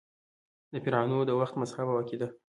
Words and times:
د 0.71 0.75
فرعنوو 0.83 1.27
د 1.29 1.31
وخت 1.39 1.55
مذهب 1.61 1.87
او 1.91 1.97
عقیده: 2.01 2.27